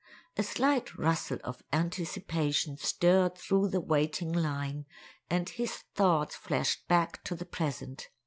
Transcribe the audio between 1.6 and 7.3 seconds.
anticipation stirred through the waiting line and his thoughts flashed back